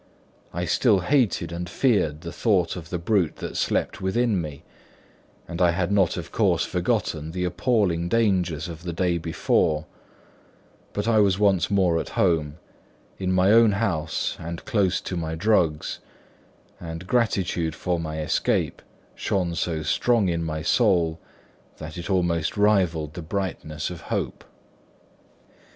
I 0.51 0.65
still 0.65 1.01
hated 1.01 1.51
and 1.51 1.69
feared 1.69 2.21
the 2.21 2.31
thought 2.31 2.75
of 2.75 2.89
the 2.89 2.97
brute 2.97 3.35
that 3.35 3.55
slept 3.55 4.01
within 4.01 4.41
me, 4.41 4.63
and 5.47 5.61
I 5.61 5.69
had 5.69 5.91
not 5.91 6.17
of 6.17 6.31
course 6.31 6.65
forgotten 6.65 7.29
the 7.33 7.43
appalling 7.43 8.09
dangers 8.09 8.67
of 8.67 8.81
the 8.81 8.93
day 8.93 9.19
before; 9.19 9.85
but 10.93 11.07
I 11.07 11.19
was 11.19 11.37
once 11.37 11.69
more 11.69 11.99
at 11.99 12.09
home, 12.17 12.57
in 13.19 13.31
my 13.31 13.51
own 13.51 13.73
house 13.73 14.35
and 14.39 14.65
close 14.65 15.01
to 15.01 15.15
my 15.15 15.35
drugs; 15.35 15.99
and 16.79 17.05
gratitude 17.05 17.75
for 17.75 17.99
my 17.99 18.21
escape 18.21 18.81
shone 19.13 19.53
so 19.53 19.83
strong 19.83 20.29
in 20.29 20.43
my 20.43 20.63
soul 20.63 21.19
that 21.77 21.95
it 21.95 22.09
almost 22.09 22.57
rivalled 22.57 23.13
the 23.13 23.21
brightness 23.21 23.91
of 23.91 24.01
hope. 24.01 24.43